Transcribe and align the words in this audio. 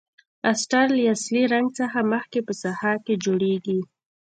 استر 0.49 0.87
له 0.95 1.01
اصلي 1.15 1.43
رنګ 1.53 1.67
څخه 1.79 1.99
مخکې 2.13 2.39
په 2.47 2.53
ساحه 2.61 2.93
کې 3.05 3.15
جوړیږي. 3.23 3.79